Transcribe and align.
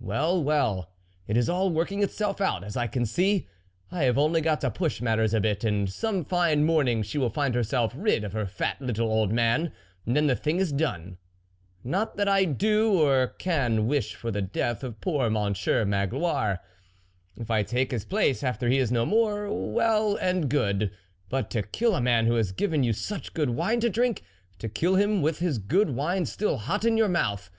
Well, 0.00 0.42
well, 0.42 0.90
it 1.26 1.36
is 1.36 1.50
all 1.50 1.68
working 1.68 2.02
itself 2.02 2.40
out, 2.40 2.64
as 2.64 2.78
I 2.78 2.86
can 2.86 3.04
see; 3.04 3.46
I 3.90 4.04
have 4.04 4.16
only 4.16 4.40
got 4.40 4.62
to 4.62 4.70
push 4.70 5.02
matters 5.02 5.34
a 5.34 5.40
bit; 5.42 5.64
and 5.64 5.86
some 5.86 6.24
fine 6.24 6.64
morn 6.64 6.86
THE 6.86 6.92
WOLF 6.94 6.96
LEADER 7.00 7.02
61 7.02 7.02
ing 7.02 7.02
she 7.02 7.18
will 7.18 7.28
find 7.34 7.54
herself 7.54 7.92
rid 7.94 8.24
of 8.24 8.32
her 8.32 8.46
fat 8.46 8.80
little 8.80 9.12
old 9.12 9.34
man, 9.34 9.70
and 10.06 10.16
then 10.16 10.28
the 10.28 10.34
thing 10.34 10.60
is 10.60 10.72
done. 10.72 11.18
Not 11.84 12.16
that 12.16 12.26
I 12.26 12.46
do, 12.46 13.02
or 13.06 13.34
can, 13.38 13.86
wish 13.86 14.14
for 14.14 14.30
the 14.30 14.40
death 14.40 14.82
of 14.82 14.98
poor 15.02 15.28
Monsieur 15.28 15.84
Magloire. 15.84 16.60
If 17.36 17.50
I 17.50 17.62
take 17.62 17.90
his 17.90 18.06
place 18.06 18.42
after 18.42 18.70
he 18.70 18.78
is 18.78 18.90
no 18.90 19.04
more, 19.04 19.52
well 19.52 20.16
and 20.16 20.48
good; 20.48 20.90
but 21.28 21.50
to 21.50 21.62
kill 21.62 21.94
a 21.94 22.00
man 22.00 22.24
who 22.24 22.36
has 22.36 22.52
given 22.52 22.82
you 22.82 22.94
such 22.94 23.34
good 23.34 23.50
wine 23.50 23.80
to 23.80 23.90
drink! 23.90 24.22
to 24.58 24.70
kill 24.70 24.94
him 24.94 25.20
with 25.20 25.40
his 25.40 25.58
good 25.58 25.90
wine 25.90 26.24
still 26.24 26.56
hot 26.56 26.86
in 26.86 26.96
your 26.96 27.10
mouth 27.10 27.50